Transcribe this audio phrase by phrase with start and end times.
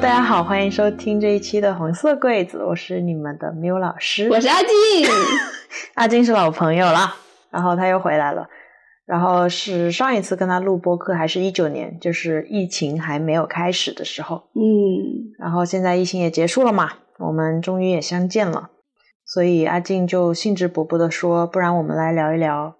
[0.00, 4.70] 大家好，欢迎收听这一期的红色柜子，我是你们的缪老师，我是阿静，
[5.92, 7.14] 阿静是老朋友了，
[7.50, 8.48] 然后他又回来了，
[9.04, 18.70] 然后是上一次跟他录播客还是一九年，就是疫情还没有开始的时候，嗯，然后现在疫情也结束了嘛，我们终于也相见了，
[19.26, 22.74] 所以阿静就兴致勃勃的说，不然我们来聊一聊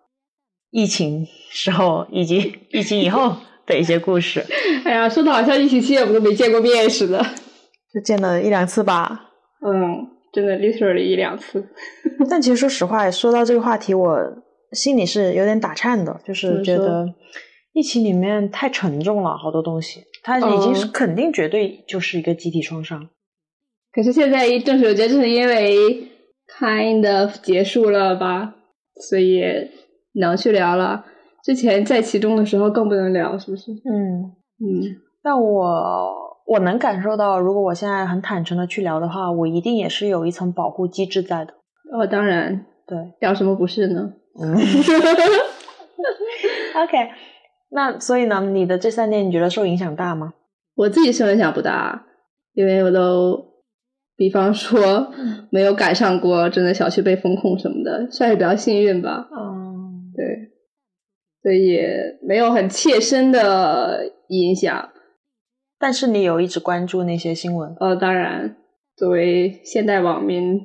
[0.71, 3.37] 疫情时候以及疫情以后
[3.70, 4.45] 的一些故事，
[4.84, 7.24] 哎呀，说的好像疫情期间我们都没见过面似的，
[7.95, 9.30] 就见了一两次吧，
[9.65, 11.65] 嗯，真的 literally 一两次，
[12.28, 14.19] 但其实说实话，说到这个话题，我
[14.73, 17.06] 心里是有点打颤的，就是觉得
[17.73, 23.09] 疫情里面太沉重了，好多东西，它已经是嗯肯定绝对就是一个集体创伤。
[23.92, 26.09] 可是现在正是我觉得正是因为
[26.59, 28.55] kind of 结束了吧，
[29.08, 29.42] 所以
[30.14, 31.05] 能去聊了。
[31.44, 33.72] 之前在其中的时候更不能聊，是不是？
[33.72, 36.14] 嗯，嗯，但我
[36.46, 41.55] 我能感受到，如果我现在很坦诚的去聊的话，我一定也是有一层保护机制在的。
[41.92, 44.12] 哦，当然，对，聊什么不是呢？
[44.41, 44.55] 嗯，
[46.84, 47.11] OK，
[47.70, 50.33] 那所以呢，你的这三年你觉得受影响大吗？
[50.77, 52.06] 我自己受影响不大，
[52.55, 53.44] 因为我都，
[54.16, 55.08] 比方说
[55.50, 59.28] 没有赶上过真的小区被封控什么的，算是比较幸运吧。
[59.36, 60.50] 嗯，对，
[61.42, 61.80] 所以
[62.22, 64.91] 没有很切身的影响。
[65.78, 68.56] 但是你有一直关注那些新闻，呃，当然，
[68.96, 70.61] 作为现代网民，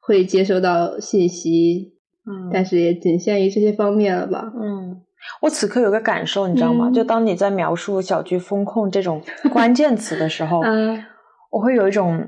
[0.00, 1.94] 会接收到信息，
[2.24, 4.52] 嗯但是也仅限于这些方面了吧。
[4.54, 5.02] 嗯，
[5.40, 6.88] 我此刻有个感受，你知道吗？
[6.88, 9.20] 嗯就当你在描述小区风控这种
[9.52, 11.04] 关键词的时候， 嗯，
[11.50, 12.24] 我会有一种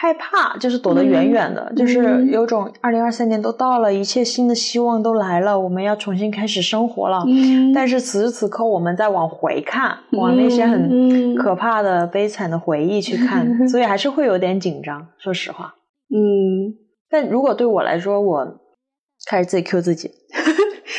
[0.00, 7.24] 害怕，就是躲得远远的，嗯就是嗯有种二零二三年都到了，一切新的希望都来了，我们要重新开始生活了。
[7.26, 15.04] 嗯但是此时此刻，我们在往回看，往那些很嗯可怕的、悲惨的回忆去看， 所以还是会有点紧张。
[15.18, 15.74] 说实话，
[16.14, 16.74] 嗯
[17.10, 18.46] 但如果对我来说，我
[19.28, 20.08] 开始自己 Q 自己，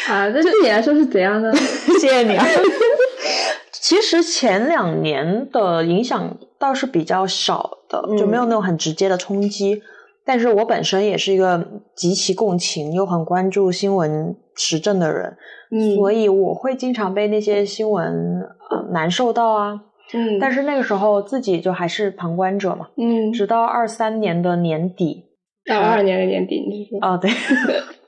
[0.10, 1.56] 啊，那对你来说是怎样的？
[2.02, 2.46] 谢谢你啊。
[3.82, 9.82] 其实前两年的影响倒是比较少的，嗯就没有那种很直接的冲击。
[10.26, 15.36] 但是我本身也是一个极其共情又很关注新闻时政的人，
[15.72, 19.82] 嗯，所以我会经常被那些新闻呃难受到啊。
[20.14, 22.88] 嗯，但是那个时候自己就还是旁观者嘛。
[22.98, 25.24] 嗯，直到二三年的年底，
[25.66, 27.00] 到二二年的年底，你是说？
[27.08, 27.32] 哦对，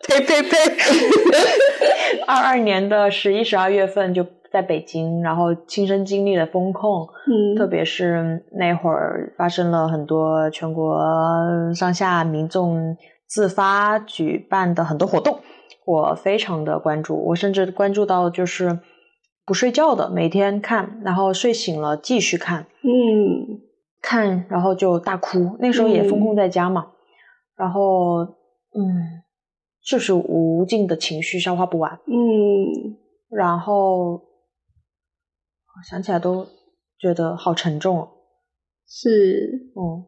[0.08, 0.58] 呸呸呸，
[2.28, 11.00] 二二年的十一、十二月份就在北京，然后亲身经历了风控，嗯，特别是那会儿发生了很多全国
[11.74, 12.98] 上下民众
[13.28, 15.40] 自发举办的很多活动，
[15.86, 18.80] 我非常的关注，我甚至关注到就是
[19.46, 23.62] 不睡觉的，每天看，然后睡醒了继续看，嗯
[24.02, 25.56] 看，然后就大哭。
[25.60, 26.88] 那时候也封控在家嘛，
[27.56, 28.24] 然后
[28.76, 29.24] 嗯，
[29.86, 32.98] 就是无尽的情绪消化不完，嗯
[33.30, 34.22] 然后
[35.90, 36.46] 想起来都
[37.00, 38.10] 觉得好沉重哦。
[38.88, 40.06] 是嗯，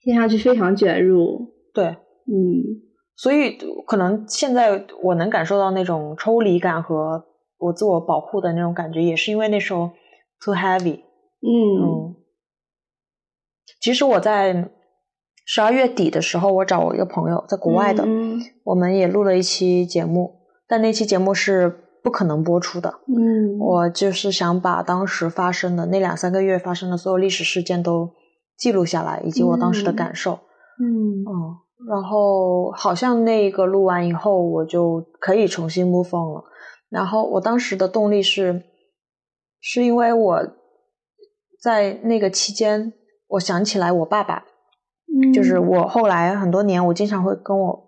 [0.00, 1.52] 听上去非常卷入。
[1.72, 2.82] 对，嗯
[3.16, 7.24] 所以可能现在我能感受到那种抽离感和
[7.58, 9.90] 我自我保护的那种感觉，也是因为那时候
[10.40, 11.00] too heavy。
[11.40, 11.50] 嗯
[11.82, 12.16] 嗯，
[13.80, 14.70] 其实我在
[15.44, 23.00] 十二月底的时候，我找我一个朋友在国外的，嗯我们也录了一期节目，但那期节目是不可能播出的。
[23.08, 28.10] 嗯，我就是想把当时发生的那两三个月发生的所有历史事件都
[28.58, 30.32] 记录下来，以及我当时的嗯感受。
[30.78, 31.56] 嗯嗯，
[31.88, 36.44] 然后好像那个录完以后，我就可以重新 move on 了。
[36.90, 38.62] 然后我当时的动力是，
[39.60, 40.42] 是因为我
[41.62, 42.92] 在那个期间，
[43.28, 44.44] 我想起来我爸爸，
[45.08, 47.83] 嗯就是我后来很多年，我经常会跟我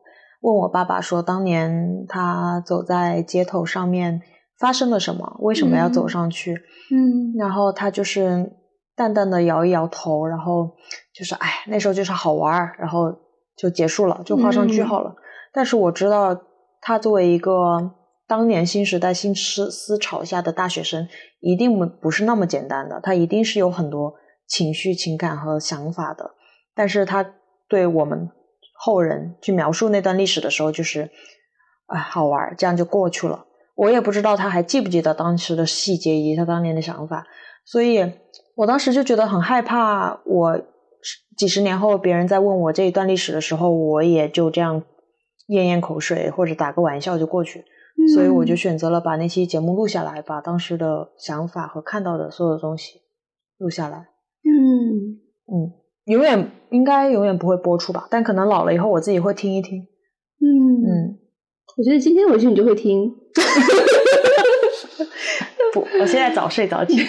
[0.47, 4.23] 问我爸爸说，当年他走在街头上面
[4.61, 6.55] 发生了什么，为什么要走嗯上去？
[6.93, 8.53] 嗯然后他就是
[8.95, 10.71] 淡淡的摇一摇头，然后
[11.13, 13.13] 就是哎，那时候就是好玩儿，然后
[13.57, 15.17] 就结束了，就画上句嗯号了。
[15.53, 16.41] 但是我知道，
[16.81, 17.91] 他作为一个
[18.29, 21.09] 当年新时代新思思潮下的大学生，
[21.41, 24.15] 一定不不是那么简单的，他一定是有很多
[24.47, 26.31] 情绪、情感和想法的。
[26.73, 27.27] 但是他
[27.69, 28.31] 对我们
[28.79, 31.11] 后人去描述那段历史的时候，就是
[31.87, 33.47] 啊好玩，这样就过去了。
[33.75, 37.27] 我也不知道他还记不记得当时的细节以及他当年的想法，
[37.65, 38.13] 所以
[38.55, 40.21] 我当时就觉得很害怕。
[40.25, 40.61] 我
[41.37, 44.83] 几十年后别人在问我这一段历史的时候，我也就这样
[45.49, 47.65] 咽咽口水或者打个玩笑就过去。
[48.15, 53.01] 所以我就选择了把那期节目录下来，把当时的想法和看到的所有的东西
[53.57, 54.09] 录下来。
[54.45, 55.73] 嗯嗯，
[56.07, 59.81] 永远应该永远不会播出吧，但可能老了以后我自己会听一听。
[60.41, 60.47] 嗯
[60.85, 61.19] 嗯，
[61.77, 63.11] 我觉得今天回去你就会听。
[65.73, 66.97] 不，我现在早睡早起。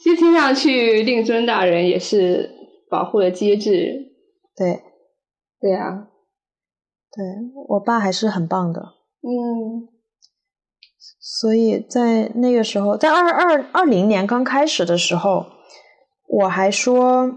[0.00, 2.50] 其实听上去令尊大人也是
[2.90, 4.12] 保护了机智。
[4.54, 4.82] 对，
[5.60, 6.08] 对啊，
[7.10, 7.24] 对
[7.68, 8.80] 我爸还是很棒的。
[9.22, 9.88] 嗯
[11.18, 15.46] 所以在那个时候，在二二二零年刚开始的时候，
[16.36, 17.30] 我还说，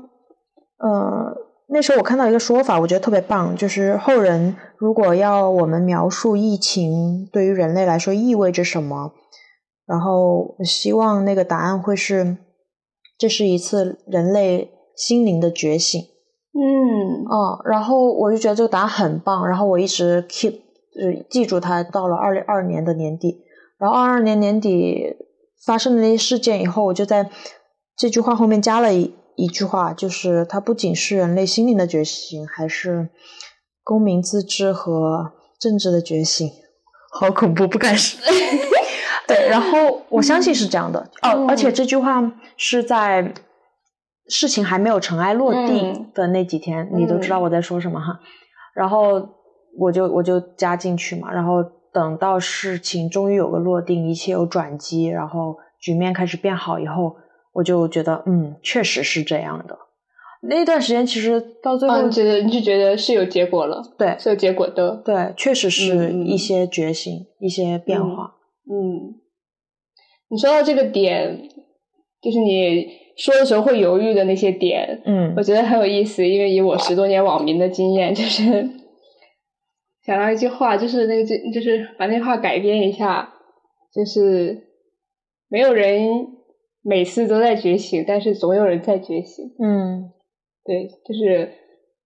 [0.78, 1.36] 呃，
[1.68, 9.12] 那时候我看到一个说法，我觉得特别棒，就是后人如果要我们描述疫情对于人类来说意味着什么，
[9.86, 12.38] 然后我希望那个答案会是，
[13.20, 16.02] 这是一次人类心灵的觉醒。
[16.54, 23.44] 嗯哦，然后我就觉得这个答案很棒，然后我一直 keep 就记住它，到了二零二年的年底，
[23.78, 25.16] 然后二二年年底
[25.66, 27.30] 发生的那些事件以后，我就在
[27.98, 33.10] 这句话后面加了一一句话，就是它不仅是人类心灵的觉醒，还是
[33.84, 36.50] 公民自治和政治的觉醒。
[37.12, 38.20] 好恐怖，不敢说。
[39.28, 43.34] 对，然后我相信是这样的哦，嗯而且这句话是在
[44.28, 48.20] 事情还没有尘埃落地嗯的那几天，你都知道我在说什么哈。
[48.74, 49.30] 然后
[49.78, 57.16] 我就我就加进去嘛，然后等到事情终于有个落定，一切有转机，然后局面开始变好以后，
[57.58, 59.78] 我就觉得嗯，确实是这样的。
[60.44, 65.02] 那段时间其实到最后，哦，你觉得你就觉得是有结果了，对是有结果的。
[65.04, 68.36] 对，确实是一些觉醒，一些变化。
[68.70, 69.16] 嗯，
[70.30, 71.50] 你说到这个点，
[72.22, 72.88] 就是你
[73.18, 78.70] 说的时候会犹豫的那些点，嗯我觉得很有意思，因为以我十多年网民的经验，就是
[80.06, 83.34] 想到一句话，就是那个就就是把那话改编一下，
[83.92, 84.68] 就是
[85.50, 86.28] 没有人
[86.88, 89.54] 每次都在觉醒，但是总有人在觉醒。
[89.60, 90.10] 嗯
[90.64, 91.52] 对，就是，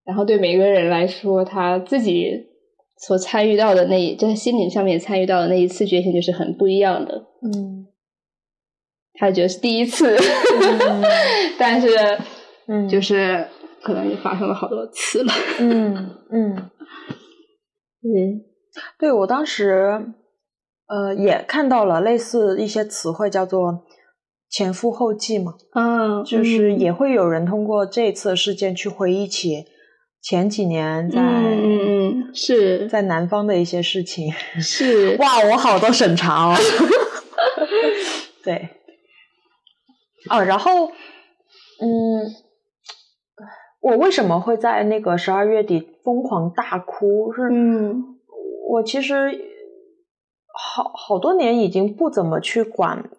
[0.04, 2.48] 然后对每个人来说，他自己
[2.98, 7.28] 所参与到的那一在心灵上面参与到的那一次觉醒，就是很不一样的。
[7.44, 7.88] 嗯
[9.13, 10.18] 他觉得是第一次，
[11.60, 11.89] 但是，
[12.66, 13.45] 嗯就是
[13.83, 15.31] 可能也发生了好多次了。
[15.60, 15.94] 嗯
[16.31, 18.42] 嗯，嗯
[18.98, 20.13] 对我当时
[20.88, 23.83] 呃也看到了类似一些词汇，叫做
[24.51, 29.65] 前赴后继嘛，嗯，就是也会有人通过这次事件去回忆起
[30.21, 34.31] 前几年在、嗯嗯嗯，是在南方的一些事情。
[34.59, 36.56] 是 哇，我好多审查哦。
[38.44, 38.69] 对，
[40.30, 42.27] 哦，然后，嗯，
[43.80, 47.31] 我为什么会在那个十二月底疯狂大哭？
[47.33, 48.18] 是，嗯
[48.69, 49.15] 我其实
[50.54, 53.09] 好好多年已经不怎么去管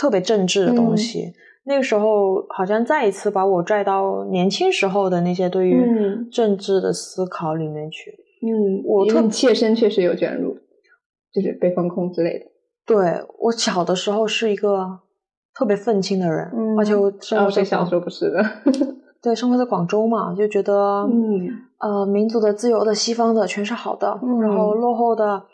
[0.00, 1.32] 特别政治的东西。
[1.64, 8.10] 那个时候好像再一次把我拽到年轻时候的那些对于嗯政治的思考里面去。
[8.42, 10.56] 嗯，我特切身确实有卷入，
[11.34, 12.46] 就是被封控之类的。
[12.86, 12.96] 对
[13.38, 15.00] 我小的时候是一个
[15.54, 18.42] 特别愤青的人，嗯而且我生哦，活在小时候不是的？
[19.22, 21.46] 对生活在广州嘛，就觉得、嗯
[21.78, 25.44] 呃民族的、自由的、西方的全是好的，嗯然后落后的、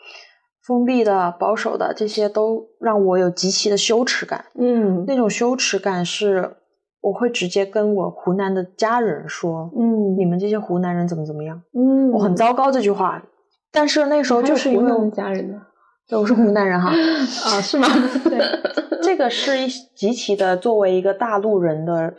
[0.67, 4.45] 封闭的、保守的这些都让我有极其的羞耻感。
[4.59, 6.57] 嗯那种羞耻感是
[7.01, 13.23] 我会直接跟我湖南的家人说：“嗯你们这些湖南人怎么怎么样？”嗯，我很糟糕这句话，
[13.71, 15.61] 但是那时候就是因为家人呢。
[16.09, 16.89] 对我是湖南人哈。
[17.47, 17.87] 啊，是吗？
[18.23, 18.39] 对，
[19.03, 22.13] 这个是一极其的作为一个大陆人的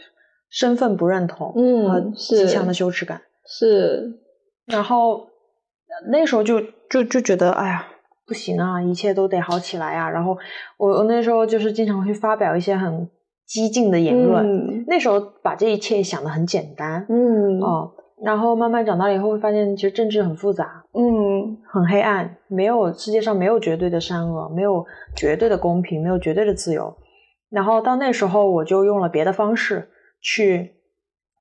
[0.50, 3.21] 身份不认同，嗯和是极强的羞耻感。
[3.47, 4.19] 是，
[4.67, 7.87] 然后呃那时候就就就觉得，哎呀，
[8.29, 10.11] 不行啊，一切都得好起来啊。
[10.11, 10.37] 然后
[10.77, 13.09] 我我那时候就是经常会发表一些很
[13.47, 17.91] 激进的言论，嗯那时候把这一切想的很简单，嗯哦。
[18.21, 26.93] 然后慢慢长大了以后，会发现其实政治很复杂，嗯很黑暗，没有世界上没有绝对的善恶，没有绝对的公平，没有绝对的自由。
[27.49, 29.89] 然后到那时候，我就用了别的方式
[30.21, 30.73] 去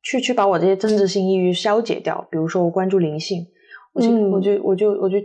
[0.04, 2.28] 去去把我这些政治性抑郁消解掉。
[2.30, 3.46] 比如说，我关注灵性，
[3.94, 5.18] 我就、嗯我就我就我就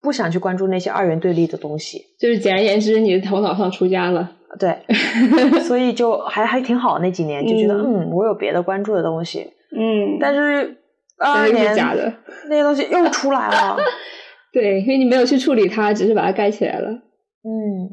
[0.00, 2.06] 不想去关注那些二元对立的东西。
[2.18, 4.32] 就是简而言之，你的头脑上出家了。
[4.58, 4.76] 对，
[5.60, 6.98] 所以就还还挺好。
[7.00, 9.52] 那几年就觉得，嗯嗯，我有别的关注的东西。
[9.76, 10.78] 嗯但是
[11.18, 12.12] 二二但是假的。
[12.48, 13.76] 那些东西又出来了。
[14.50, 16.88] 对，因为你没有去处理它，只是把它盖起来了。
[16.90, 17.92] 嗯，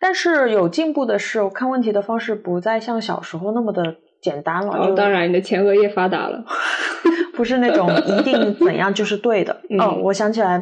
[0.00, 4.94] 但是有进步的是，我看问题的方式不再像小时候那么的简单了。
[4.96, 6.42] 当然，你的前额叶发达了。
[7.36, 9.60] 不是那种一定怎样就是对的。
[9.68, 10.60] 嗯哦，我想起来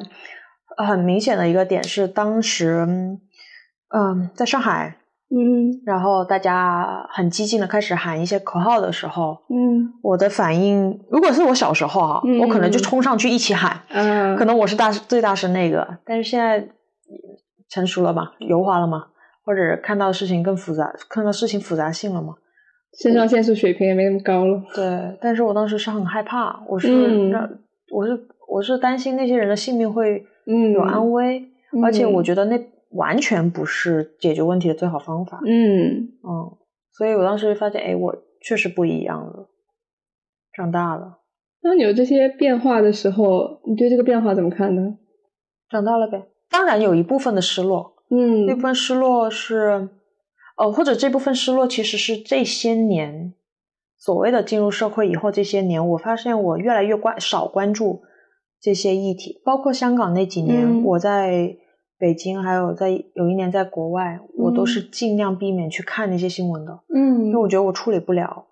[0.76, 2.86] 很明显的一个点是，当时
[3.88, 4.96] 嗯、在上海
[5.28, 16.68] 嗯然后大家很激进的开始喊一些口号的时候，嗯我的反应，如果是我小时候啊，嗯我可能就冲上去一起喊，嗯，可能我是大最大声那个，但是现在
[17.68, 19.06] 成熟了嘛，油滑了嘛，
[19.44, 22.34] 或者看到事情更复杂，看到事情复杂性了嘛。
[23.02, 24.62] 肾上腺素水平也没那么高了。
[24.74, 27.48] 对，但是我当时是很害怕，我是嗯让、
[27.92, 28.18] 我是
[28.48, 31.40] 我是担心那些人的性命会嗯，有安危，
[31.72, 32.58] 嗯而且我觉得那
[32.90, 35.40] 完全不是解决问题的最好方法。
[35.44, 36.56] 嗯嗯，
[36.92, 39.48] 所以我当时发现，哎，我确实不一样了，
[40.52, 41.18] 长大了，
[41.60, 44.96] 当你有这些变化的时候，你对这个变化怎么看呢？
[45.68, 46.22] 长大了呗。
[46.48, 49.88] 当然有一部分的失落，嗯那部分失落是，
[50.56, 53.34] 呃，或者这部分失落其实是这些年
[53.98, 58.02] 所谓的进入社会以后这些年，我发现我越来越关少关注
[58.66, 60.82] 这些议题，包括香港那几年，嗯。
[60.82, 61.56] 我在
[62.00, 64.66] 北京，还有在有一年在国外，我都嗯。
[64.66, 68.46] 是尽量避免去看那些新闻的，嗯因为我觉得我处理不了，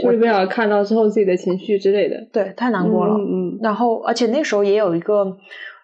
[0.00, 3.16] 处理不了看到之后自己的情绪之类的，对，太难过了。
[3.16, 3.58] 嗯。
[3.60, 5.36] 然后，而且那时候也有一个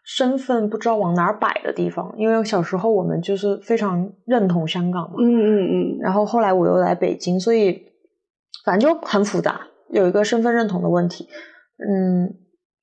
[0.05, 5.99] 身份不知道往哪儿摆的地方，因为小时候我们就是非常认同香港嘛，嗯嗯嗯。
[6.01, 7.83] 然后后来我又来北京，所以
[8.65, 11.27] 反正就很复杂，有一个身份认同的问题，
[11.79, 12.33] 嗯，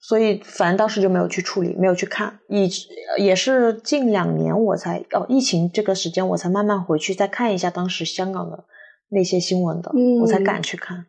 [0.07, 2.69] 所以反正当时就没有去处理，没有去看，以
[3.17, 8.65] 也是近两年我才哦，疫情这个时间我才慢慢回去再看一下当时香港的
[9.09, 11.07] 那些新闻的，嗯我才敢去看。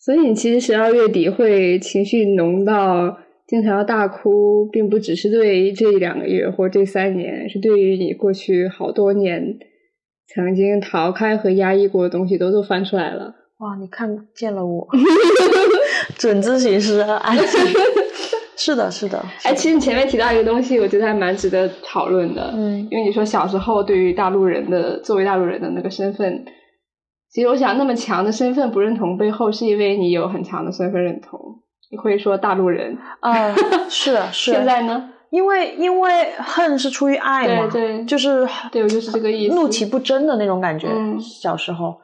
[0.00, 9.58] 所以你其实十二月底会情绪浓到经常要大哭，并不只是对这一两个月或这三年，是对于你过去好多年
[10.34, 13.36] 曾经逃开和压抑过的东西都都翻出来了。
[13.58, 14.88] 哇，你看见了我，
[16.20, 17.04] 准咨询师。
[18.56, 19.24] 是的，是的。
[19.42, 22.52] 哎，其实你前面提到一个东西，我觉得还蛮值得讨论的。
[22.54, 26.44] 嗯因为你说小时候对于大陆人的作为大陆人的那个身份，
[27.32, 31.40] 其实我想那么强的身份不认同背后，是因为你有很强的身份认同。
[31.90, 33.54] 你会说大陆人，啊、
[33.88, 34.58] 是的，是的。
[34.58, 35.08] 现在呢？
[35.30, 40.86] 因为因为恨是出于爱嘛，对对就是对我就是这个意思怒其不争的那种感觉。
[40.90, 41.96] 嗯小时候，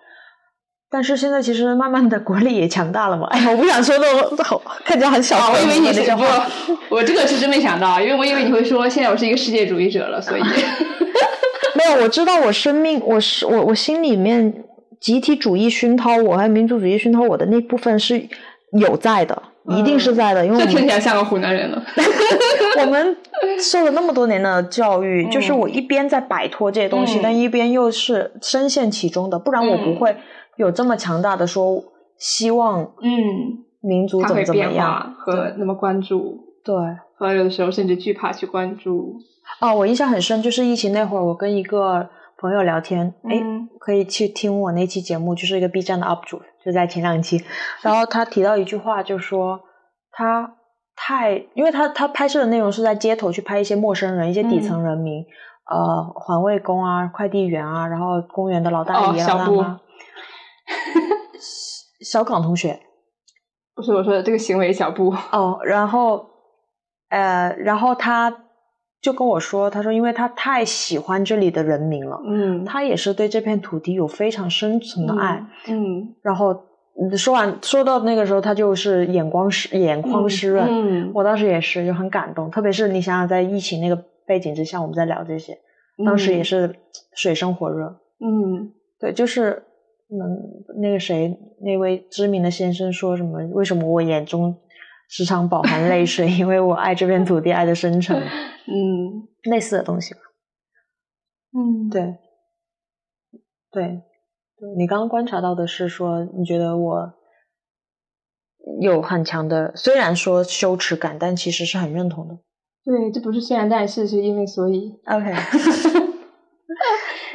[0.97, 3.27] 但是现在其实慢慢的国力也强大了嘛。
[3.27, 5.93] 哎呀，我不想说那种好看起来很小啊，我以为你。
[6.17, 6.25] 不，
[6.95, 10.41] 我这个是真没想到，因为我以为你会说现在我是一个世界主义者了，所以
[11.77, 14.65] 没有，我知道我生命，我是我我心里面
[14.99, 18.27] 集体主义熏陶我，还有民族主义熏陶我的那部分是
[18.81, 21.85] 有在的，一定是在的，因为这我们听起来像个湖南人了。
[22.81, 23.15] 我们
[23.61, 30.17] 受了那么多年的教育，就是我一边在摆脱这些东西，嗯但一边又是深陷其中的，不然我不嗯会
[30.57, 31.83] 有这么强大的说
[32.19, 35.15] 希望嗯，民族怎么怎么样化。
[35.19, 36.75] 和那么关注，对，
[37.17, 39.17] 和有的时候甚至惧怕去关注。
[39.61, 42.09] 哦，我印象很深，就是疫情那会儿，我跟一个
[42.39, 47.41] 朋友聊天，哎、嗯可以去听我那期节目，就是一个 B 站的 UP 主，就在前两期，
[47.83, 49.61] 然后他提到一句话，就说
[50.11, 50.55] 他
[50.97, 55.25] 太，因为他他拍摄的内容是在街头去拍一些陌生人、一些底层人民，
[55.71, 59.81] 呃，环卫工啊、快递员啊，然后公园的老大爷、大妈，
[62.05, 62.79] 小港同学，
[63.75, 66.27] 不是我说的这个行为小布，哦，然后，
[67.09, 68.45] 呃，然后他
[69.01, 75.45] 就跟我说，他说，因为他太喜欢这里的人民了，嗯他也是对这片土地有非常深层的爱。
[75.69, 76.53] 嗯，然后
[77.01, 80.67] 嗯说完说到那个时候，他就是眼光湿眼眶湿润。
[80.69, 85.59] 嗯，我当时也是就很感动，特别是你想想，在疫情那个背景之下，我们在聊这些，
[86.05, 86.75] 当时也是
[87.15, 88.01] 水深火热。
[88.19, 89.63] 嗯对，就是
[90.09, 93.45] 嗯，那个谁，那位知名的先生说什么？
[93.53, 94.57] 为什么我眼中
[95.09, 96.31] 时常饱含泪水？
[96.39, 98.17] 因为我爱这片土地，爱的深沉，
[98.69, 100.21] 嗯类似的东西吧。
[101.53, 102.03] 嗯，对，
[103.71, 104.03] 对，
[104.59, 107.15] 对你刚刚观察到的是说，你觉得我
[108.81, 112.39] 有很强的，虽然说羞耻感，但其实是很认同的。
[112.85, 114.93] 对，这不是虽然但是，是因为所以。
[115.07, 115.33] OK，OK，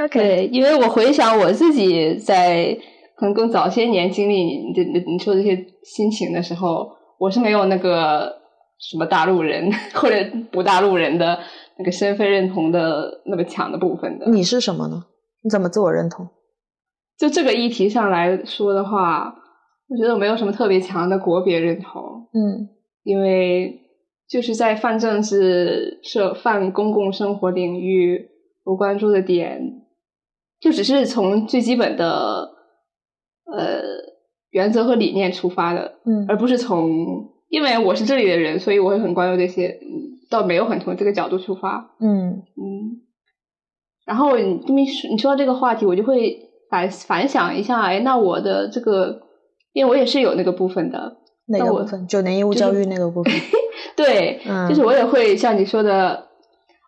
[0.05, 2.77] OK，对，因为我回想我自己在
[3.15, 6.89] 可能更早些年经历你你你你说这些心情的时候，
[7.20, 8.34] 我是没有那个
[8.79, 10.15] 什么大陆人 或者
[10.51, 11.38] 不大陆人的
[11.77, 14.29] 那个身份认同的那么强的部分的。
[14.29, 15.05] 你是什么呢？
[15.43, 16.27] 你怎么自我认同？
[17.17, 19.36] 就这个议题上来说的话，
[19.88, 22.01] 我觉得我没有什么特别强的国别认同，
[22.34, 22.70] 嗯
[23.03, 23.81] 因为
[24.27, 28.29] 就是在泛政治、社泛公共生活领域，
[28.63, 29.81] 我关注的点，
[30.62, 32.50] 就只是从最基本的
[33.46, 33.82] 呃
[34.51, 36.89] 原则和理念出发的，嗯而不是从
[37.50, 41.96] 因为我是这里的人，所以我会很关注这些，嗯倒没有很从这个角度出发。
[42.00, 43.01] 嗯嗯，
[44.06, 46.38] 然后你这么一说，你说到这个话题，我就会
[46.70, 49.22] 反反想一下，哎，那我的这个，
[49.74, 52.08] 因为我也是有那个部分的，那个部分？
[52.08, 53.34] 九年义务教育那个部分。
[53.98, 56.27] 对，嗯就是我也会像你说的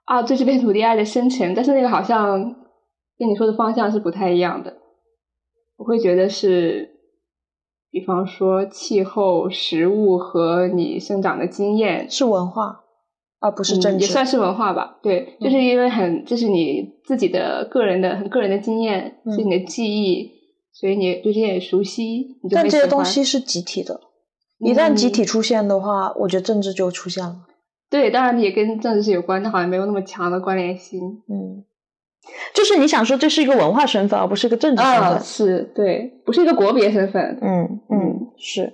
[0.06, 2.56] 啊，对这片土地爱的深沉，但是那个好像
[3.24, 4.74] 跟你说的方向是不太一样的。
[5.78, 6.90] 我会觉得是，
[7.90, 12.82] 比方说气候、食物和你生长的经验，是文化，
[13.40, 14.06] 而不是嗯政治。
[14.06, 15.00] 也算是文化吧。
[15.02, 20.30] 对，就是因为很，这是你自己的个人的很个人的经验，嗯是你的记忆，
[20.74, 24.02] 所以你对这些也熟悉，你就但这些东西是集体的，
[24.60, 27.38] 一旦集嗯体出现的话，我觉得政治就出现了。
[27.90, 31.00] 对，当然也跟政治是有关，但好像没有那么强的关联性。
[31.30, 31.64] 嗯，
[32.54, 35.24] 就是你想说这是一个文化身份，而不是一个政治身啊，份。
[35.24, 37.38] 是对，不是一个国别身份。
[37.42, 38.74] 嗯嗯，是，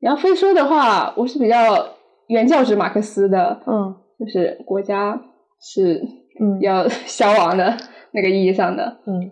[0.00, 1.86] 你要非说的话，我是比较
[2.28, 5.20] 原教旨马克思的，嗯就是国家
[5.60, 6.02] 是
[6.40, 7.76] 嗯要 消亡的
[8.12, 8.98] 那个意义上的。
[9.06, 9.30] 嗯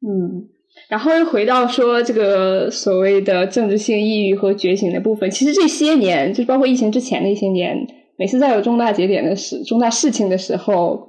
[0.00, 0.48] 嗯，
[0.88, 7.76] 然后又回到说这个所谓的政治性抑郁和觉醒的部分，其实这些年，就包括疫情之前的一些年，
[8.16, 11.07] 每次在有重大节点的时、重大事情的时候，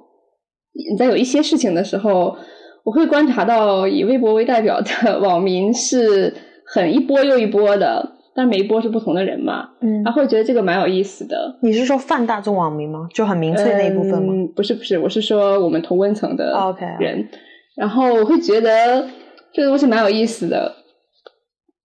[0.74, 2.36] 你在有一些事情的时候，
[2.84, 6.34] 我会观察到以微博为代表的 网民是
[6.66, 11.58] 很一波又一波的，但每一波是不同的人嘛，嗯然后会觉得这个蛮有意思的。
[11.62, 13.08] 你是说泛大众网民吗？
[13.14, 14.34] 就很民粹那一部分吗？
[14.34, 14.48] 嗯？
[14.56, 17.28] 不是不是，我是说我们同温层的哦 OK，人。
[17.76, 19.08] 然后我会觉得
[19.54, 20.74] 这个东西蛮有意思的，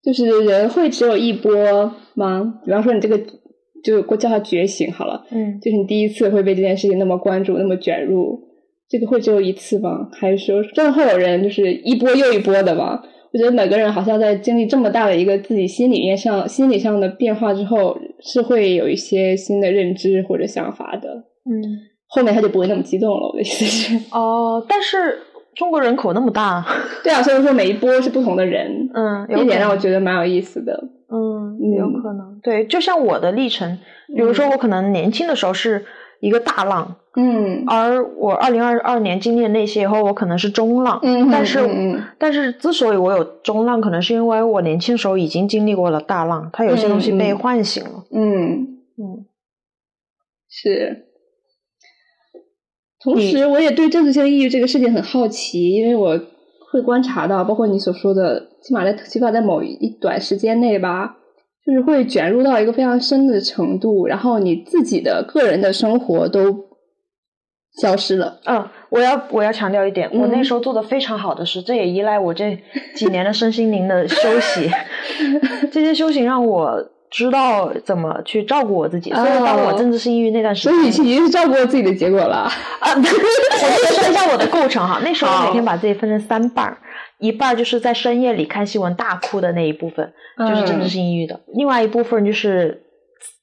[0.03, 2.61] 就是人会只有一波吗？
[2.65, 3.19] 比方说你这个
[3.85, 8.41] 就我叫他觉醒好了，嗯就是你第一次会被这件事情那么关注、那么卷入，
[8.95, 10.09] 这个会只有一次吗？
[10.13, 13.03] 还是说真的会有人就是一波又一波的吗？
[13.33, 21.09] 我觉得每个人好像在经历这么大的一个自己心里面上、心理上的变化之后，是会有一些新的认知或者想法的。
[21.51, 23.27] 嗯后面他就不会那么激动了。
[23.27, 25.19] 我的意思是，哦，但是
[25.57, 26.65] 中国人口那么大，
[27.03, 30.73] 对啊，所以说每一波是不同的人，嗯，有一点让我觉得蛮有意思的。
[31.11, 32.39] 嗯，嗯有可能。
[32.45, 33.77] 对，就像我的历程，
[34.15, 35.85] 比如说我可能年轻的时候是
[36.25, 40.99] 一个大浪，嗯而我二零二二年经历的那些以后，我可能是中浪。
[41.03, 48.05] 嗯，但是嗯但是之所以我有中浪，可能是因为我年轻时候已经经历过了大浪，它有些东西被唤醒了。
[48.11, 49.27] 嗯，嗯
[50.49, 51.09] 是。
[53.03, 56.19] 同时，我也对政治性抑郁这个事情很好奇，因为我
[56.73, 61.19] 会观察到，包括你所说的，起码在起码在某一短时间内吧，
[61.67, 66.55] 就是会卷入到一个非常深的程度，然后你自己的个人的生活都
[67.81, 68.39] 消失了。
[68.45, 72.59] 嗯，我要我要强调一点，我那嗯时候做的非常好的是，这也依赖我这
[72.95, 74.71] 几年的身心灵的休息，
[75.73, 79.11] 这些修行让我知道怎么去照顾我自己。
[79.13, 82.37] 所以当我哦政治性抑郁那段时间所以已经是照顾我自己的结果了。
[82.37, 82.51] 啊，
[82.95, 85.01] 我再说一下我的构成哈。
[85.03, 86.77] 那时候我每天把自己分成三半儿，
[87.25, 92.83] 一半就是在深夜里看新闻大哭的那一部分，就是政治嗯性抑郁的；另外一部分就是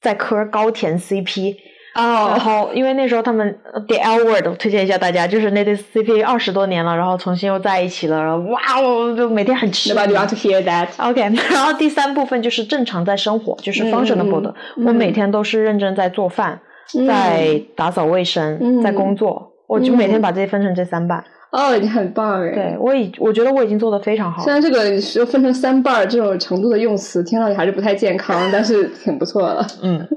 [0.00, 1.56] 在磕高甜 CP。
[1.94, 10.00] 哦然哦，后，因为那时候他们呃 The L Word 我推荐一下大家，就是那对 CP 二十多年了，然后重新又在一起了，然后哇哦，就每天很痴迷。
[10.00, 10.88] Nobody want to hear that。
[10.96, 11.20] OK，
[11.52, 14.54] 然后第三部分就是正常在生活，就是 functional 的。
[14.78, 16.58] 嗯我每天都是认真在做饭，
[16.98, 19.52] 嗯在打扫卫生，嗯在工作。
[19.66, 21.22] 我就每天把这些分成这三半。
[21.52, 22.50] 哦，你很棒哎。
[22.50, 24.52] 对我已，我觉得我已经做的非常好虽。
[24.52, 29.66] 然这个是分成三半儿这种程度的用词，听上去还是不太健康，但是挺不错了。
[29.82, 30.08] 嗯，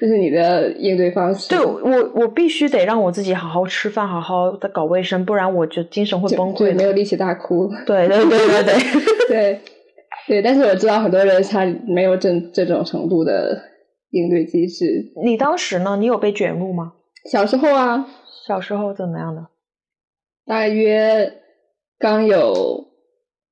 [0.00, 1.50] 这是你的应对方式。
[1.50, 6.72] 对我，我必须得让我自己好好吃饭，好好的搞卫生，不然我就精神会崩溃的。
[6.72, 7.70] 就没有力气大哭。
[7.86, 8.74] 对对对对对。
[9.28, 9.60] 对
[10.26, 13.58] 对，但是我知道很多人他没有这这种程度的
[14.10, 15.12] 应对机制。
[15.22, 15.96] 你当时呢？
[15.98, 16.92] 你有被卷入吗？
[17.30, 18.06] 小时候啊，
[18.46, 19.42] 小时候怎么样的？
[20.48, 21.34] 大约
[21.98, 22.88] 刚有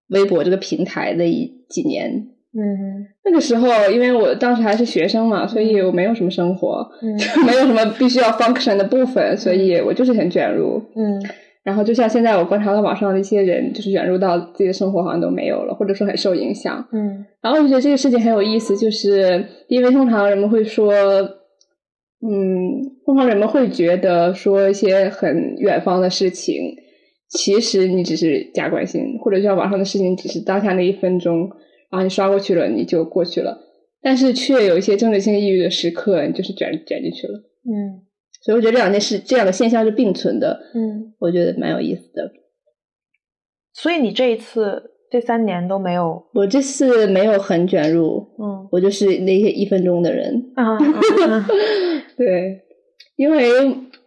[0.08, 2.10] 微博这个平台的一几年，
[2.54, 3.06] 嗯。
[3.24, 7.12] 那个时候因为我当时还是学生嘛，所以我没有什么生活，嗯。
[7.46, 10.82] 没有什么必须要 function 的部分，所以我就是很卷入。
[10.96, 11.22] 嗯。
[11.62, 16.86] 然后就像现在我观察到网上的一些人，就是卷入到自己的生活好像都没有了，或者说很受影响。
[16.92, 17.26] 嗯。
[17.42, 20.94] 然后我就觉得这个事情很有意思，就是因为通常人们会说，
[22.22, 26.76] 嗯，通常人们会觉得说一些很远方的事情，
[27.28, 31.50] 其实你只是假关心，或者像网上的事情只是当下那一分钟，
[31.90, 33.58] 然后你刷过去了，你就过去了。
[34.00, 37.38] 但是却有一些政治性抑郁的时刻，你就是卷卷进去了。
[37.64, 38.02] 嗯
[38.42, 41.14] 所以我觉得这两件事，这样的现象是并存的，嗯。
[41.18, 42.30] 我觉得蛮有意思的。
[43.72, 50.32] 所以你这一次这三年都没有，我这次没有很卷入，嗯我就是那些一分钟的人。
[50.54, 51.44] 啊，嗯
[52.16, 52.60] 对，
[53.16, 53.48] 因为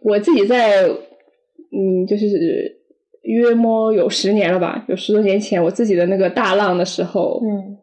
[0.00, 2.79] 我自己在，嗯，就是
[3.22, 7.78] 约摸有十年了吧，有十多年前我自己的那个大浪的时候，嗯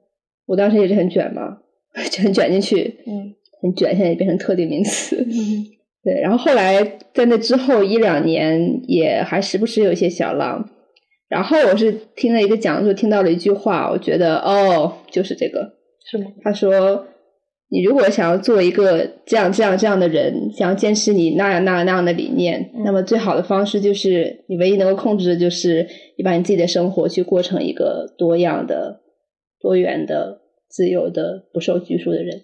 [0.46, 1.58] 我当时也是很卷嘛，
[2.12, 5.16] 就很卷进去，嗯很卷，现在也变成特定名词。
[5.18, 5.66] 嗯
[6.04, 6.82] 对，然后后来
[7.14, 10.70] 在那之后一两年，也还时不时有一些小浪。
[11.28, 15.74] 然后我是听了一个讲座，听到了一句话，我觉得哦，就是这个。
[16.10, 16.28] 是吗？
[16.42, 17.06] 他说
[17.70, 25.86] ：“你如果想要做一个这样这样这样的人，想要坚持你那样那样那样的理念，嗯那么最好的方式就是你唯一能够控制的就是
[26.18, 29.02] 你把你自己的生活去过成一个多样的、
[29.60, 32.42] 多元的、自由的、不受拘束的人。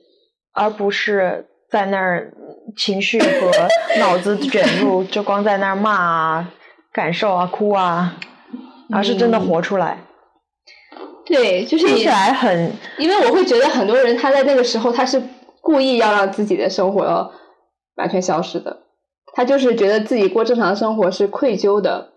[0.54, 2.34] 而不是在那儿
[2.76, 3.52] 情绪和
[4.00, 6.54] 脑子卷入，就光在那儿骂啊、
[6.92, 8.20] 感受啊、哭啊，
[8.92, 10.00] 而是真的活出来。”
[11.26, 15.22] 对，就是听起来很因为我会觉得很多人他在那个时候他是
[15.62, 17.32] 故意要让自己的生活
[17.96, 18.78] 完全消失的，
[19.34, 22.10] 他就是觉得自己过正常生活是愧疚的，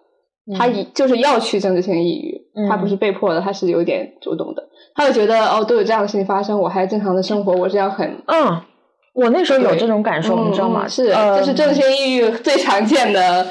[0.58, 8.60] 他以就是要去政治性抑郁，嗯他不是被迫的，他是有点主动的，他会觉得哦都有这样的事情发生，我还正常的生活，我是要很嗯，
[9.14, 10.84] 我那时候有这种感受，嗯你知道吗？
[10.86, 13.46] 嗯是，呃这是政治性抑郁最常见的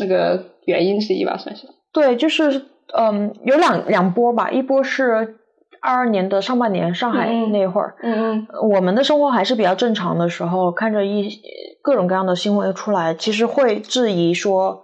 [0.00, 1.66] 那个原因之一吧，算是。
[1.92, 5.36] 对，就是嗯，有两两波吧，一波是
[5.80, 11.40] 二二年的上半年上海那会儿，嗯嗯我们的生活还是比较正常的时候，看着一
[11.82, 14.82] 各种各样的新闻出来，其实会质疑说，呃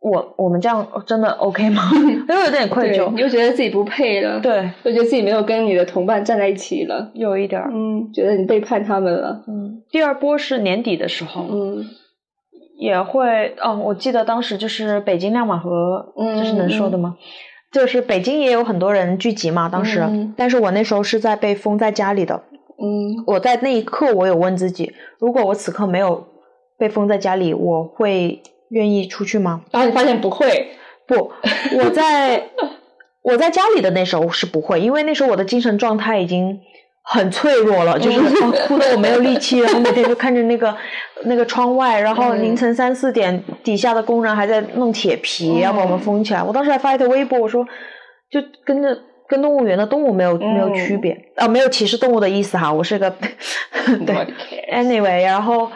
[0.00, 1.82] 我我们这样真的 OK 吗？
[2.28, 3.20] 又有点愧，疚你。
[3.20, 7.10] 又觉得自己不配了，，对，又觉得自己没有跟你的同伴站在一起了。
[7.14, 7.60] 有一点。
[7.72, 9.44] 嗯，觉得你背叛他们了。
[9.48, 11.84] 嗯，第二波是年底的时候，嗯
[12.78, 17.16] 也会哦，我记得当时就是北京亮马河，嗯这是能说的吗？
[17.72, 22.40] 就是北京也有很多人聚集嘛，当时，嗯但是我那时候是在被封在家里的。
[22.80, 26.28] 嗯我在那一刻，我有问自己，如果我此刻没有
[26.78, 29.62] 被封在家里，我会愿意出去吗？
[29.72, 30.68] 然后你发现不会，
[31.08, 31.32] 不，
[31.76, 32.50] 我在
[33.22, 36.60] 我在家里的那时候是不会，因为那时候我的精神状态已经
[37.10, 40.74] 很脆弱了，就是哦哭的我没有力气，然后每天就看着那个
[41.24, 42.42] 那个窗外，然后嗯。
[42.42, 46.42] 凌晨三四点，底下的工人还在弄铁皮，要把我们封起来。
[46.42, 47.66] 我当时还发一条微博，我说
[48.30, 48.98] 就跟着。
[49.30, 51.14] 跟动物园的动物没有没有区别。
[51.36, 53.10] 啊、没有歧视动物的意思哈，我是个
[54.06, 54.26] 对
[54.72, 55.70] Anyway，然后，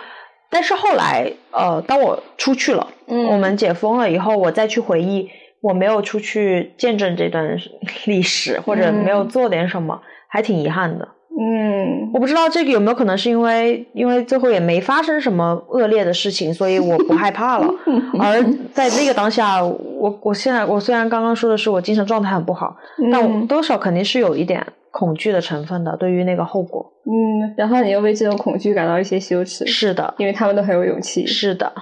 [0.49, 3.27] 但是后来，呃，当我出去了，嗯。
[3.27, 5.29] 我们解封了以后，我再去回忆，
[5.61, 7.59] 我没有出去见证这段
[8.07, 11.07] 历史，或者没有做点什么，还挺遗憾的。
[11.41, 17.67] 嗯我不知道这个有没有可能是因为，因为最后也没发生什么恶劣的事情，所以我不害怕了。
[18.21, 18.43] 而
[18.73, 22.77] 在那个当下，我我现在我虽然刚刚说的是我精神状态很不好，
[23.11, 26.93] 但我嗯多少肯定是有一点恐惧的成分的，对于那个后果。
[27.05, 31.27] 嗯，然后你又为这种恐惧感到一些羞耻，是的，因为他们都很有勇气。
[31.27, 31.73] 是的，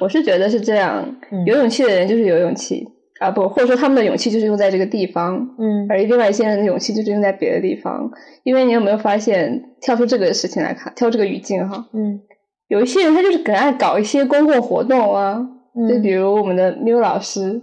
[0.00, 2.86] 我是觉得是这样，嗯有勇气的人就是有勇气
[3.22, 8.10] 啊，不，或者说他们的勇气就是用在这个地方，嗯而另外一些人的勇气就是用在别的地方。
[8.42, 12.20] 因为你有没有发现，跳出这个事情来看，跳这个语境哈，嗯
[12.68, 15.46] 有一些人他就是很爱搞一些公共活动啊，
[15.88, 17.62] 就比嗯如我们的缪老师，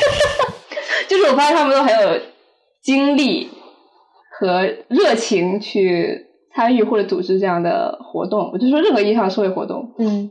[1.08, 2.20] 就是我发现他们都很有
[2.82, 3.48] 精力
[4.38, 8.50] 和热情去参与或者组织这样的活动。
[8.52, 10.30] 我就说任何意义上的社会活动，嗯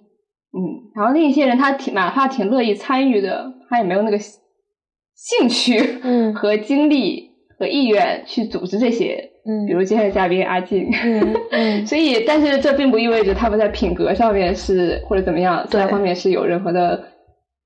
[0.52, 9.30] 嗯，然后另一些人他挺哪怕挺乐意参与的，他也没有那个兴趣嗯 和精力和意愿去组织这些。
[9.46, 17.04] 嗯，比如今天的嘉宾阿静，嗯嗯 所以，但是这并不意味着他们在品格上面是或者怎么样，其他方面是有任何的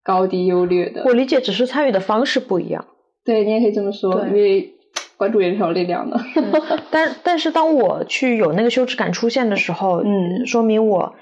[0.04, 1.04] 高低优劣的。
[1.06, 2.86] 我理解只是参与的方式不一样。
[3.26, 4.72] 对你也可以这么说，因为
[5.18, 6.18] 关注也是有力量的。
[6.92, 11.14] 但但是当我去有那个羞耻感出现的时候，嗯说明我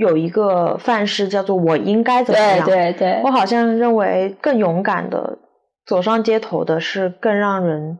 [0.00, 2.66] 有一个范式叫做我应该怎么样。
[2.66, 5.38] 对对我好像认为更勇敢的
[5.84, 7.98] 走上街头的是更让人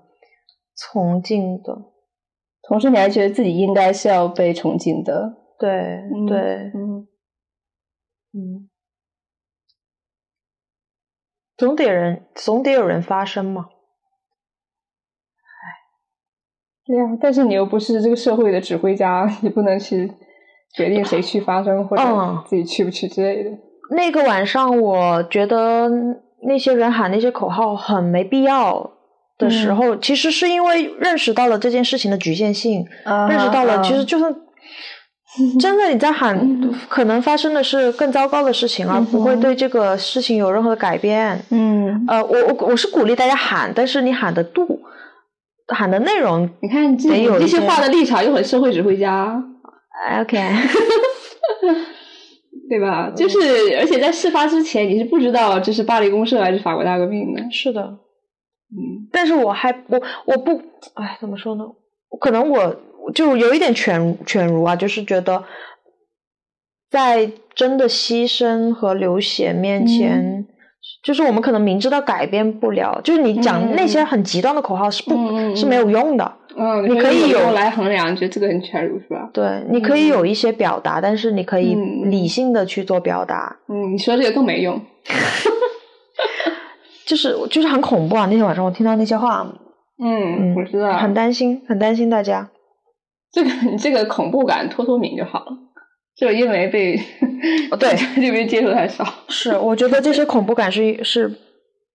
[0.75, 1.77] 崇敬的。
[2.63, 5.37] 同时你还觉得自己应该是要被崇敬的。
[5.59, 6.39] 对、嗯对，
[6.75, 7.07] 嗯，
[8.33, 8.71] 嗯，
[11.59, 13.67] 总得人总得有人发声嘛。
[15.43, 15.69] 哎
[16.87, 20.11] 对呀、但是你又不是这个社会的指挥家，你不能去
[20.75, 23.51] 决定谁去发声或者嗯自己去不去之类的。
[23.97, 25.91] 那个晚上，我觉得
[26.47, 28.91] 那些人喊那些口号很没必要
[29.37, 32.87] 的时候，其实是因为认识到了这件事情的局限性，
[33.29, 34.33] 认识到了其实就算
[35.59, 36.39] 真的你在喊，
[36.89, 41.41] 可能发生的是更糟糕的事情，而不会对这个事情有任何的改变。
[41.51, 44.81] 嗯，呃，我我我是鼓励大家喊，但是你喊的度、
[45.69, 49.43] 喊的内容你看这得有一些这些话的立场又很社会指挥家。
[50.21, 50.39] ，OK，
[52.69, 53.11] 对吧？
[53.11, 53.39] 就是
[53.79, 57.43] 而且在事发之前，你是不知道这是巴黎公社还是法国大革命的。
[57.51, 60.63] 是的，嗯但是我还我我不，
[60.95, 61.65] 哎，怎么说呢？
[62.21, 62.77] 可能我
[63.15, 65.45] 就有一点犬犬儒啊，就是觉得
[66.91, 70.47] 在真的牺牲和流血面前，
[71.03, 76.37] 就是我们可能明知道改变不了，就是你讲那些很极端的口号是不、是没有用的。
[76.57, 79.31] 嗯，你可以有用来衡量，觉得这个很耻辱是吧？
[79.33, 84.81] 对，你可以有一些表达，但是你可以嗯理性的去做表达，嗯，你说这个更没用。
[87.07, 88.27] 就是就是很恐怖啊！
[88.27, 89.45] 那天晚上我听到那些话，
[90.01, 90.93] 嗯，我知道。
[90.97, 92.49] 很担心，很担心大家。
[93.33, 95.53] 这个你 这个恐怖感脱脱敏就好了，
[96.17, 96.97] 就因为被
[97.71, 99.05] 哦对 因为接触太少。
[99.29, 101.33] 是，我觉得这些恐怖感是是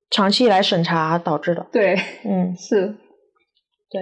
[0.09, 1.65] 长期以来审查导致的。
[1.71, 2.95] 对，嗯，是，
[3.89, 4.01] 对。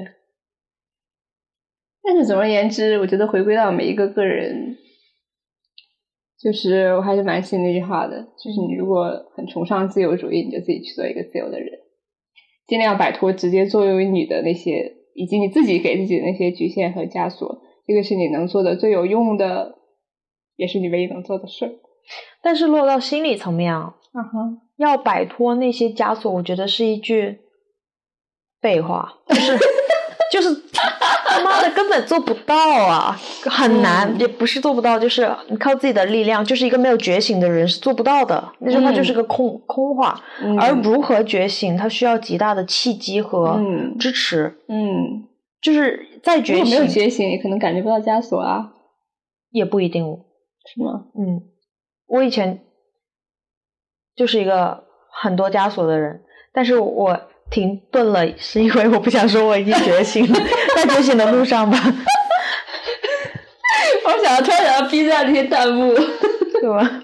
[2.05, 4.77] 但是总而言之，我觉得回归到每一个个人，
[6.39, 11.79] 就是我还是蛮信那句话的，就是你如果很崇尚自由主义，你就自己去做一个自由的人，
[12.67, 17.61] 尽量摆脱直接作为你的那些，以及你自己给自己的那些局限和枷锁。
[17.85, 19.75] 这个是你能做的最有用的，
[20.55, 21.71] 也是你唯一能做的事儿。
[22.41, 27.39] 但是落到心理层面啊，嗯哼，要摆脱那些枷锁，我觉得是一句
[28.61, 29.57] 废话，就是
[30.31, 30.62] 就是
[31.33, 34.19] 他妈的根本做不到啊，很难，嗯。
[34.19, 38.95] 也不是做不到，就是你靠自己的力量，就是一个没有觉醒的人是做不到的，那句话嗯。
[38.95, 40.21] 就是个空、空话。
[40.41, 40.59] 嗯。
[40.59, 43.97] 而如何觉醒，它需要极大的契机和嗯。
[43.97, 45.27] 支持，嗯，
[45.61, 48.71] 就是在觉如果没有觉醒，也可能感觉不到枷锁啊，
[49.51, 50.05] 也不一定。
[50.65, 51.07] 是吗？
[51.19, 51.41] 嗯，
[52.07, 52.61] 我以前
[54.15, 57.19] 就是一个很多枷锁的人，但是我
[57.53, 60.39] 停顿了，是因为我不想说我已经觉醒了，
[60.75, 61.77] 在觉醒的路上吧，
[64.05, 67.03] 我想要突然想到 B 站那些弹幕，对吧？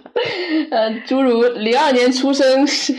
[0.71, 2.93] 呃，诸如零二年出生十，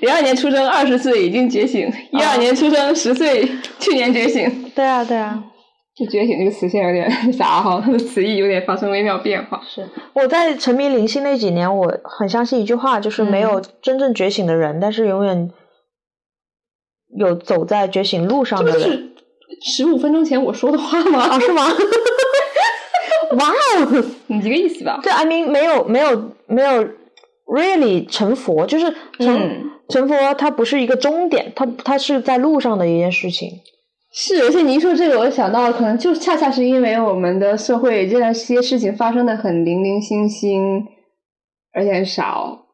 [0.00, 4.70] 零二年出生二十岁已经觉醒，一二年出生十岁去年觉醒。
[4.74, 5.42] 对啊，对啊，
[5.96, 9.60] 就觉醒这个词现在有点 啥哈，它的词义有点发生微妙变化。
[9.66, 15.50] 是我在沉迷灵性那几年，我很相信一句话，就是没有真正觉醒的人，但是永远
[17.16, 19.12] 有走在觉醒路上的人。
[19.62, 21.20] 十五分钟前我说的话吗？
[21.20, 21.66] 啊，是吗？
[23.38, 24.04] 哇哦！
[24.28, 24.98] 你这个意思吧？
[25.02, 26.88] 对，I mean 没有没有没有
[27.46, 33.50] really 成佛，就是成、嗯成佛，它不是一个终点，它它是在路上的一件事情。
[34.12, 40.84] 是，而且你一说这个，我就想到，可能就恰恰是因为我们的社会这些事情发生的很零零星星，
[41.72, 42.66] 而且很少，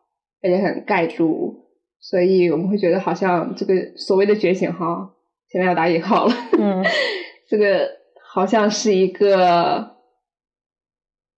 [0.43, 1.55] 而且很盖住，
[2.01, 5.15] 所以我们会觉得好像这个所谓的觉醒哈，
[5.49, 6.85] 现在要打引号了，嗯，
[7.49, 7.89] 这个
[8.33, 9.97] 好像是一个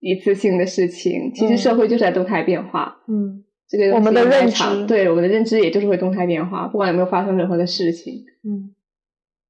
[0.00, 3.02] 一次性的事情，其实嗯社会就是在动态变化。
[3.08, 8.24] 嗯这个我们的认知对我们的认知也就是会动态变化，不管有没有发生任何的事情。
[8.42, 8.74] 嗯，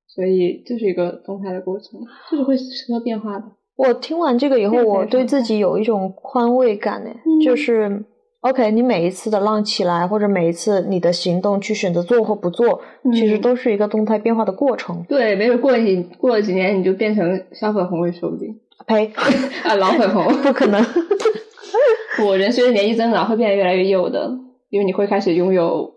[0.09, 3.45] 所以这是一个动态的过程，就是会适合变化的。
[3.77, 8.05] 我听完这个以后，我对自己有一种宽慰感呢，嗯就是
[8.41, 12.81] OK，你每一次的浪起来，或者每一次你的行动去选择做或不做，
[13.13, 15.05] 其实嗯都是一个动态变化的过程。
[15.09, 19.13] 对，没准过几过了几年你就变成小粉红也说不定呸，
[19.65, 20.33] 啊，老粉红。
[20.43, 20.81] 不可能。
[22.25, 24.31] 我人随着年纪增长会变得越来越幼的，
[24.71, 25.93] 因为你会开始拥有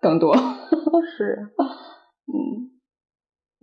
[0.00, 0.34] 更多。
[0.36, 1.50] 是，
[2.26, 2.72] 嗯，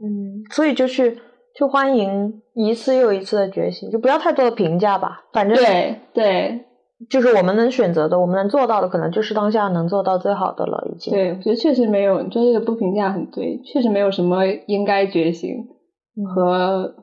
[0.03, 1.17] 嗯，所以就是
[1.55, 5.23] 就欢迎一次又一次的觉醒，就不要太多的评价吧。
[5.33, 6.65] 反正对对
[7.09, 11.13] 就是我们能选择的，我们能做到的，可能就是当下能做到最好的了，已经。
[11.13, 15.67] 对，我觉得确实没有，你说这个不评价很对，确实没有什么应该觉醒
[16.15, 16.95] 嗯和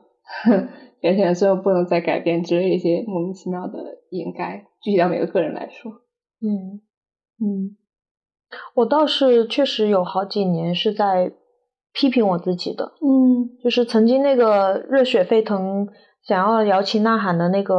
[1.01, 5.91] 觉醒了之后不能再改变之类一些莫名其妙的应该，具体到每个个人来说。
[6.41, 6.81] 嗯，
[7.41, 7.75] 嗯
[8.75, 11.33] 我倒是确实有好几年是在
[11.93, 15.87] 批评我自己的，嗯就是曾经那个热血沸腾、
[16.23, 17.75] 想要摇旗呐喊的那个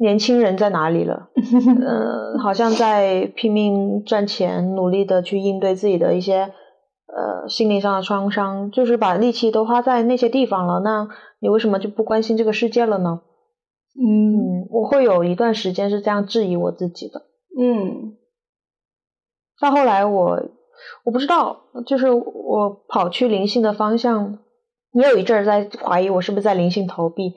[0.00, 1.28] 年轻人在哪里了？
[1.86, 6.52] 呃，好像在拼命赚钱，努力的去应对自己的一些
[7.06, 10.80] 呃心理上的创伤，就是把力气都花在那些地方了。
[10.80, 11.08] 那
[11.38, 13.20] 你为什么就不关心这个世界了呢？
[13.94, 17.22] 嗯嗯，我会有一段时间是这样质疑我自己的。
[17.60, 18.16] 嗯
[19.60, 20.40] 到后来我
[21.04, 24.38] 我不知道，就是我跑去灵性的方向，
[24.92, 27.34] 也有一阵儿在怀疑我是不是在灵性逃避，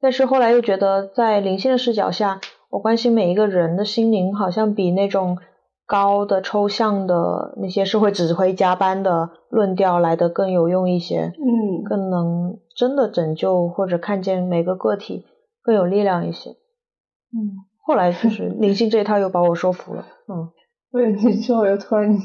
[0.00, 5.38] 但是后来又觉得在灵性的视角下，我关心每一个人的心灵，好像比那种
[5.86, 15.24] 高的抽象的那些社会指挥加班的论调来的更有用一些，嗯更能真的拯救或者看见每个个体
[15.62, 16.50] 更有力量一些。
[16.50, 20.06] 嗯，后来就是灵性这一套又把我说服了。
[20.28, 20.48] 嗯，
[20.92, 22.16] 我你说我又突然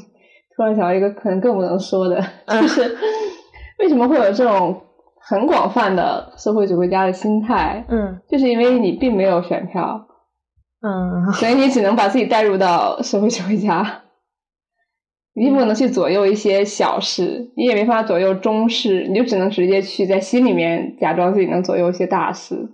[0.56, 2.96] 突然想到一个可能更不能说的， 就是
[3.78, 4.80] 为什么会有这种
[5.26, 7.84] 很广泛的社会主义家的心态？
[7.88, 10.06] 嗯，就是因为你并没有选票，
[10.82, 14.02] 嗯， 所以你只能把自己带入到社会主义家。
[15.36, 22.68] 你不能去左右一些小事，你也没法左右中事，你就只能直接去在心里面假装自己能左右一些大事。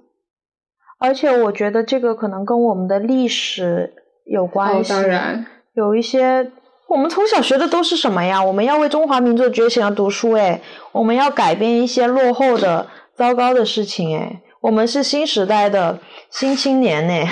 [0.98, 3.94] 而且我觉得这个可能跟我们的历史
[4.26, 4.92] 有关系。
[4.92, 6.50] 当然，有一些
[6.90, 8.42] 我们从小学的都是什么呀？
[8.42, 16.00] 我们要为中华民族的觉醒而读书，哎，我们要改变一些落后的、糟糕的事情，哎，我们是新时代的
[16.30, 17.30] 新青年，呢。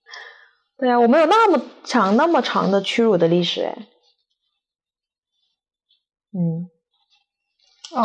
[0.80, 3.76] 对啊，我们有那么长、那么长的屈辱的历史，哎。
[6.32, 6.70] 嗯，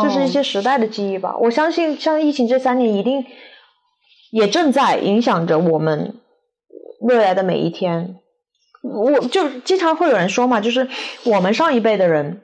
[0.02, 1.34] 这是一些时代的记忆吧。
[1.38, 3.24] 我相信，像疫情这三年，一定
[4.30, 6.20] 也正在影响着我们
[7.00, 8.20] 未来的每一天。
[8.84, 10.86] 我就经常会有人说嘛，就是
[11.24, 12.42] 我们上一辈的人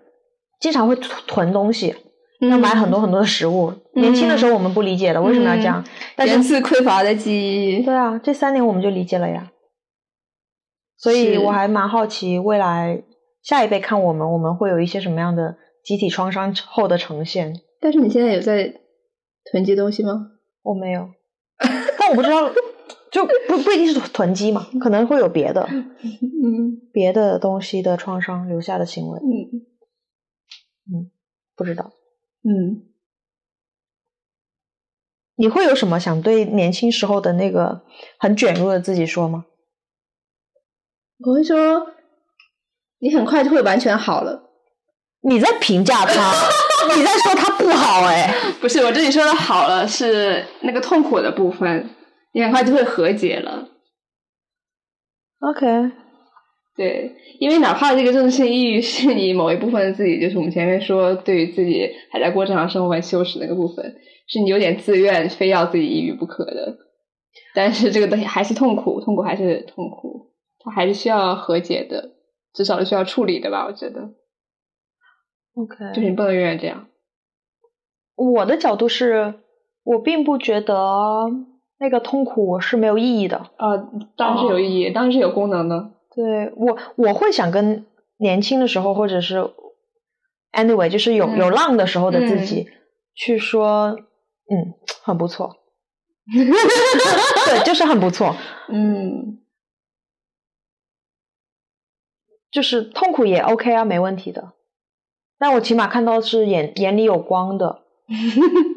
[0.58, 1.94] 经常会囤东西，
[2.40, 3.72] 要买很多很多的食物。
[3.94, 5.84] 年轻的时候我们不理解的，为什么要这样？
[6.18, 7.82] 源自匮乏的记忆。
[7.82, 9.50] 对啊，这三年我们就理解了呀。
[10.96, 13.02] 所以我还蛮好奇，未来
[13.42, 15.56] 下一辈看我们，我们会有一些什么样的？
[15.82, 18.70] 集体创伤后的呈现，但是你现在有在
[19.50, 20.26] 囤积东西吗？
[20.62, 21.08] 我没有，
[21.98, 22.50] 但我不知道，
[23.10, 29.26] 就不不一定是囤积嘛，可能会有别的，嗯，别的东西的创伤留下的行为，嗯
[30.92, 31.10] 嗯，
[31.56, 31.92] 不知道，
[32.42, 32.86] 嗯，
[35.36, 37.82] 你会有什么想对年轻时候的那个
[38.18, 39.46] 很卷入的自己说吗？
[41.18, 41.86] 我会说，
[43.00, 44.50] 你很快就会完全好了。
[45.22, 46.32] 你在评价他，
[46.96, 48.34] 你在说他不好哎？
[48.60, 51.90] 不是，我这里说的好了是那个痛苦的部分，
[52.32, 53.68] 你很快就会和解了。
[55.40, 55.90] OK，
[56.76, 63.96] 对，因为哪怕这个正性抑郁是你某一部分的自己，就是我们前面说对于自己还在过正常生活很羞耻那个部分，
[64.28, 66.76] 是你有点自愿非要自己抑郁不可的，
[67.54, 72.12] 但是这个东西还是痛苦，痛苦还是痛苦，它还是需要和解的，
[72.52, 73.64] 至少是需要处理的吧？
[73.66, 74.14] 我觉得。
[75.54, 76.86] OK，就是你不能永远这样。
[78.14, 79.40] 我的角度是，
[79.82, 80.74] 我并不觉得
[81.80, 83.38] 那个痛苦是没有意义的。
[83.56, 83.76] 啊，
[84.16, 85.92] 当然是有意义，当然是有功能的。
[86.14, 87.86] 对我，我会想跟
[88.18, 89.50] 年轻的时候，或者是
[90.52, 92.68] anyway，就是有有浪的时候的自己
[93.14, 93.96] 去说，
[94.50, 95.56] 嗯，很不错。
[96.30, 98.36] 对，就是很不错。
[98.68, 99.40] 嗯，
[102.50, 104.52] 就是痛苦也 OK 啊，没问题的。
[105.38, 107.82] 但我起码看到是眼眼里有光的，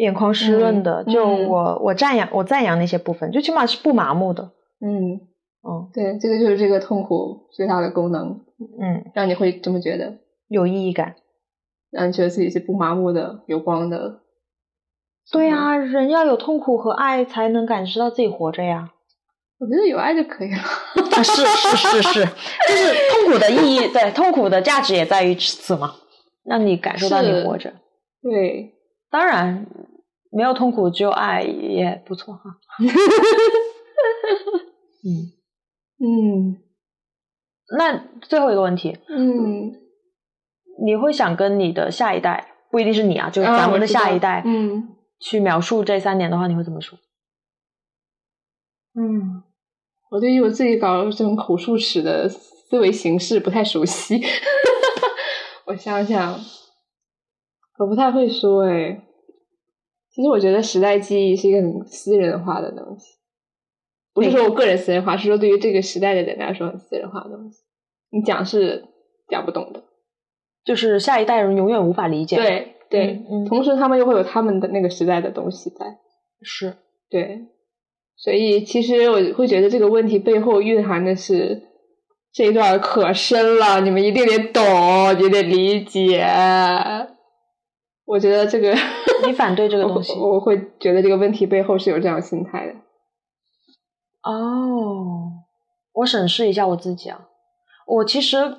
[0.00, 1.04] 眼眶湿润的。
[1.04, 4.50] 就我我赞扬我赞扬那些部分，就起码是不麻木的。
[4.80, 5.20] 嗯
[5.62, 8.40] 嗯，对，这个就是这个痛苦最大的功能。
[8.80, 11.16] 嗯，让你会这么觉得，有意义感，
[11.90, 14.20] 让你觉得自己是不麻木的、有光的。
[15.30, 18.90] 对啊，人要有痛苦和爱，才能感知到自己活着呀。
[19.58, 20.58] 我觉得有爱就可以了。
[20.58, 22.24] 啊，是是是是，
[22.68, 25.94] 就是痛苦的意义，对，痛苦的价值也在于此嘛，
[26.44, 27.72] 让你感受到你活着。
[28.22, 28.72] 对，
[29.10, 29.66] 当然
[30.30, 32.56] 没有痛苦，只有爱也不错哈。
[35.04, 35.32] 嗯
[36.02, 36.56] 嗯，
[37.76, 39.72] 那最后一个问题，嗯，
[40.84, 46.98] 你会想跟你的下一代，不一定是你啊，就是咱们的下一代，嗯，去描述这三年的话，你会怎么说？
[48.94, 49.42] 嗯。
[50.10, 54.20] 我对于我自己搞这种口述史的思维形式不太熟悉，
[55.66, 56.36] 我想想，
[57.78, 59.00] 我不太会说哎。
[60.20, 63.14] 其实我觉得时代记忆是一个很私人化的东西，
[64.12, 67.60] 不是说我个人私人化，是说对于这个时代的人来说很私人化的东西。
[68.10, 68.84] 你讲是
[69.28, 69.82] 讲不懂的，
[70.62, 72.36] 就是下一代人永远无法理解。
[72.36, 75.86] 对对，同时他们又会有他们的那个时代的东西在。
[76.42, 76.76] 是，
[77.08, 77.46] 对。
[78.14, 81.62] 所以，其实我会觉得这个问题背后蕴含的是
[82.30, 84.62] 这一段可深了，你们一定得懂，
[85.18, 86.22] 也得理解。
[88.10, 88.74] 我觉得这个
[89.24, 92.72] 你反对这个 东西，我会觉得这个问题背后是有这样心态的。
[94.22, 95.32] 哦，
[95.92, 97.28] 我审视一下我自己啊，
[97.86, 98.56] 我其实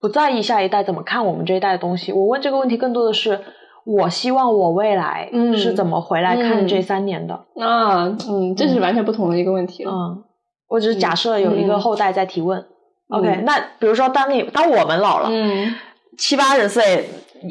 [0.00, 2.12] 不在意下一代怎么看我们这一代的东西。
[2.12, 3.40] 我问这个问题更多的是。
[3.86, 8.04] 我希望我未来是怎么回来看这三年的啊？
[8.28, 9.90] 嗯，这是完全不同的一个问题了。
[9.90, 10.22] 嗯，
[10.68, 12.62] 我只是假设有一个后代在提问。
[13.08, 15.74] OK，那比如说，当你当我们老了，嗯，
[16.18, 17.08] 七八十岁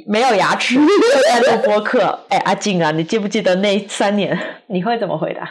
[0.07, 0.77] 没有牙齿
[1.27, 4.37] 在录播客，哎，阿静啊，你记不记得那三年？
[4.67, 5.49] 你会怎么回答？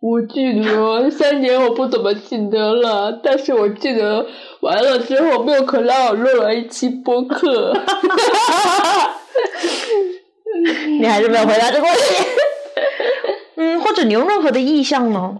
[0.00, 4.24] 我记得三年我不怎么记得了，但是我记得
[4.60, 7.76] 完了之后，没有可拉我录了一期播客。
[11.00, 12.00] 你还是没有回答这个问题。
[13.56, 15.38] 嗯，或者你有任何的意向呢？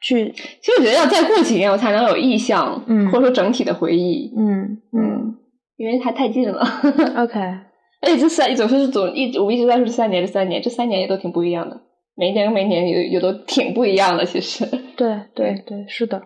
[0.00, 5.36] 去，其实我觉得要再过几年，我才能有意向，嗯或者说整体的回忆，嗯嗯，
[5.82, 6.60] 因为还太近了。
[7.18, 11.80] OK，而且这三总是总一直我一直在说这三年，这三年，这三年也都挺不一样的，
[12.14, 14.64] 每一年跟每一年也也都挺不一样的，其实。
[14.96, 16.22] 对 对对，是的。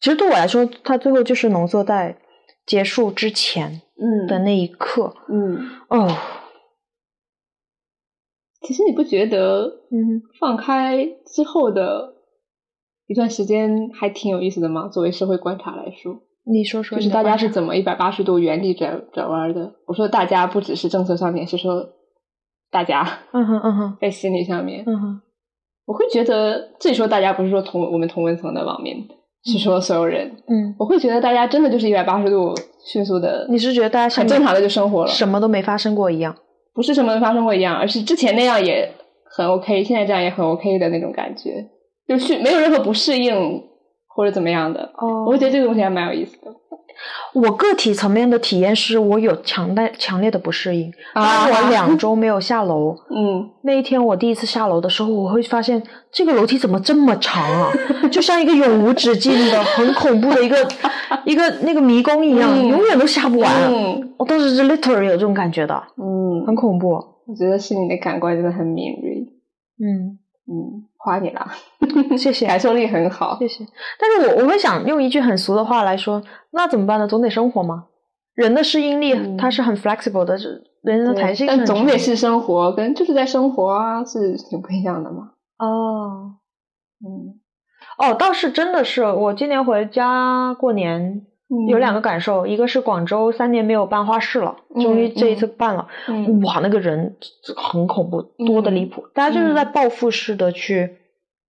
[0.00, 2.18] 其实对我来说，它最后就是浓缩在
[2.66, 5.14] 结束之前嗯的那一刻。
[5.28, 6.08] 嗯，哦，
[8.62, 12.14] 其实你不觉得嗯，放开之后的
[13.06, 14.88] 一段时间还挺有意思的吗？
[14.88, 19.72] 作为社会观察来说，你说说就是大家是怎么一百八十度原地转转弯的？
[19.86, 21.86] 我说大家不只是政策上面，是说
[22.70, 25.20] 大家嗯哼嗯哼在心理上面，嗯哼
[25.86, 29.06] 我会觉得这里说大家不是说同我们同文层的网民，
[29.44, 30.30] 是说所有人。
[30.46, 36.34] 嗯，我会觉得大家真的就是一百八十度迅速的，你是觉得大家很正常的就生活了，什么都没发生过一样？
[36.74, 38.90] 不是什么没发生过一样，而是之前那样也
[39.36, 41.64] 很 OK，现在这样也很 OK 的那种感觉，
[42.08, 43.62] 就是没有任何不适应
[44.14, 44.92] 或者怎么样的。
[44.96, 46.52] 哦我会觉得这个东西还蛮有意思的。
[47.34, 50.90] 我个体层面的体验是我有强烈强烈的不适应。
[51.12, 57.72] 啊当我两周没有下楼， 嗯，那一天我第一次下楼的时候，我会发现这个楼梯怎么这么长啊？
[58.12, 60.56] 就像一个永无止境的、很恐怖的一个
[61.26, 63.52] 一个那个迷宫一样，嗯永远都下不完。
[63.68, 66.90] 嗯我当时是 literally 有这种感觉的，嗯，很恐怖。
[67.26, 69.26] 我觉得是你的感官真的很敏锐。
[69.80, 71.46] 嗯，嗯，夸你啦，
[72.16, 73.36] 谢谢，感受力很好。
[73.38, 73.62] 谢谢。
[73.98, 77.06] 但是我我会想用一句很俗的话来说，那怎么办呢？
[77.06, 77.84] 总得生活嘛。
[78.34, 85.32] 人的适应力嗯它是很 flexible 的，是人的弹性但总得是生活，跟就是在生活啊，是挺不一样的嘛。
[85.58, 86.36] 哦。
[87.04, 87.38] 嗯，
[87.98, 91.26] 哦，倒是真的是，我今年回家过年
[91.68, 96.42] 有两个感受，一个是广州三年没有办花市了，终于嗯这一次办了，嗯。
[96.42, 97.16] 哇，那个人
[97.56, 100.96] 很恐怖，多的离谱，大家就是在报复式的去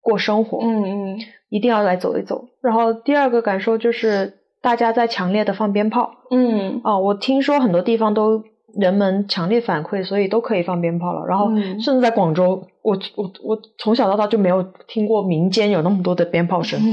[0.00, 1.18] 过生活，嗯嗯。
[1.48, 2.44] 一定要来走一走。
[2.60, 6.80] 然后第二个感受就是大家在强烈的放鞭炮，嗯。
[6.84, 8.42] 哦，我听说很多地方都
[8.78, 11.24] 人们强烈反馈，所以都可以放鞭炮了。
[11.26, 11.80] 然后嗯。
[11.80, 16.78] 甚至在广州，我我我从小到大就没有听过民间有那么多的鞭炮声。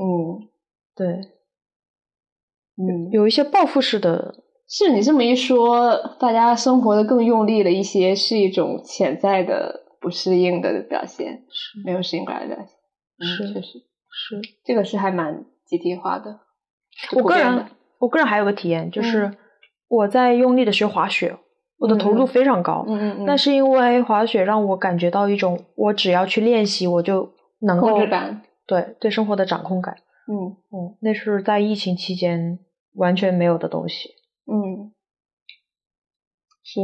[0.00, 0.47] 嗯
[0.98, 1.06] 对，
[2.76, 4.34] 嗯，有一些报复式的，
[4.68, 12.74] 是你这么一说，大家生活的更用力了一些，是一种潜在的不适应的表现，是没有适应过来的表现。
[13.20, 13.78] 嗯是确实，
[14.10, 14.40] 是。
[14.64, 16.40] 这个是还蛮集体化的。
[17.16, 17.66] 我个人
[18.00, 19.36] 我个人还有个体验，就是嗯
[19.88, 21.36] 我在用力的学滑雪，
[21.78, 22.84] 我的投入非常高。
[22.88, 28.42] 嗯嗯嗯，那是因为滑雪让我感觉到一种，我只要去练习，我就能够控制感。
[28.66, 29.96] 对对生活的掌控感。
[30.30, 32.58] 嗯嗯，那是在疫情期间
[32.92, 34.10] 完全没有的东西。
[34.44, 34.92] 嗯，
[36.62, 36.80] 是，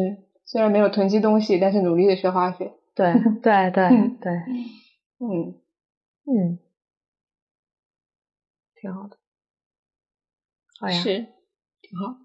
[0.47, 2.73] 虽然没有囤积东西，但是努力的学化学。
[2.97, 4.33] 对对对嗯对，
[5.19, 5.61] 嗯，
[6.27, 6.59] 嗯，
[8.77, 9.19] 挺好的。
[10.81, 11.19] 好呀，是，
[11.83, 12.17] 挺好。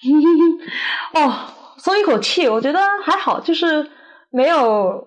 [1.14, 3.90] 哦，松一口气，我觉得还好，就是
[4.30, 5.06] 没有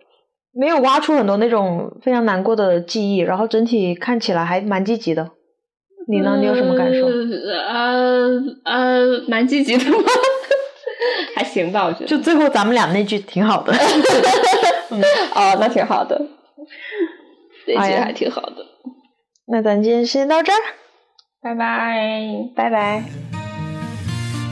[0.54, 5.32] 没有挖出很多那种非常难过的记忆，然后整体看起来还蛮积极的。
[6.08, 6.38] 你呢？
[6.39, 7.08] 你有什么感受？
[7.08, 8.30] 呃
[8.66, 9.97] 呃，蛮积极的吗？
[11.36, 12.06] 还行吧，我觉得。
[12.06, 13.72] 就最后咱们俩那句挺好的。
[15.34, 16.20] 哦，那挺好的，
[17.66, 18.56] 这哎呀句还挺好的。
[19.47, 20.60] 那咱今天先到这儿，
[21.41, 22.28] 拜拜。
[22.56, 23.04] 拜拜。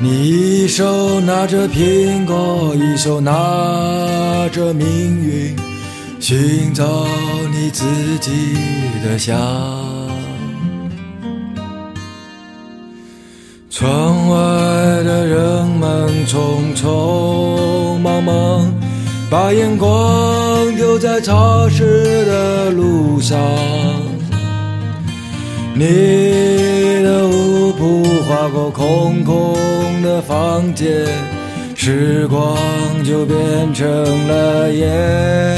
[0.01, 4.87] 你一手拿着苹果，一手拿着命
[5.21, 5.55] 运，
[6.29, 6.85] 寻找
[7.51, 7.83] 你自
[8.19, 8.53] 己
[9.03, 9.35] 的香。
[13.71, 14.37] 窗外
[15.03, 18.71] 的人们匆匆忙忙，
[19.27, 19.89] 把眼光
[20.75, 23.39] 丢在潮湿的路上。
[25.73, 29.57] 你的舞步划过空空
[30.03, 31.07] 的房间，
[31.73, 32.55] 时光
[33.03, 33.87] 就变成
[34.27, 35.57] 了烟。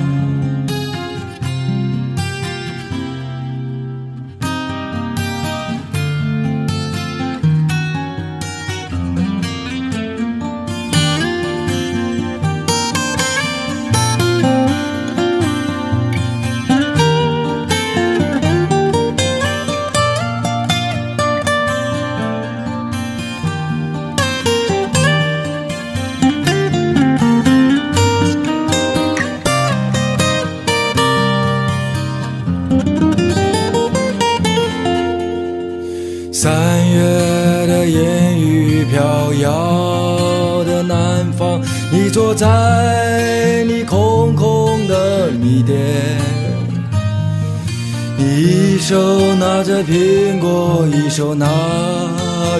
[48.71, 51.45] 一手拿着苹果，一手拿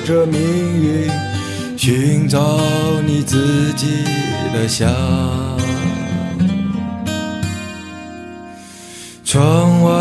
[0.05, 1.09] 着命运，
[1.78, 2.59] 寻找
[3.07, 4.03] 你自己
[4.53, 4.91] 的香。
[9.24, 9.91] 窗外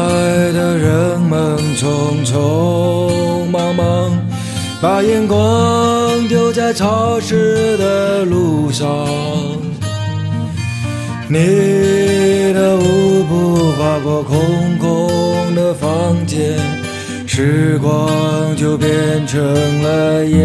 [0.52, 4.10] 的人们匆匆忙忙，
[4.82, 9.06] 把眼光丢在潮湿的路上。
[11.32, 16.58] 你的舞步划过空空的房间，
[17.24, 18.90] 时光就变
[19.28, 19.40] 成
[19.80, 20.40] 了烟。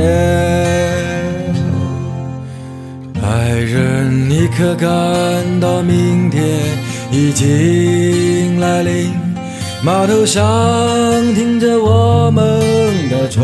[3.20, 4.88] 爱人，你可感
[5.60, 6.44] 到明天
[7.12, 9.12] 已经来临？
[9.84, 10.44] 码头上
[11.34, 12.46] 停着我们
[13.10, 13.44] 的船，